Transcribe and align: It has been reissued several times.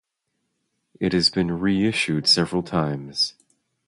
It 0.99 1.13
has 1.13 1.29
been 1.29 1.59
reissued 1.59 2.25
several 2.25 2.63
times. 2.63 3.35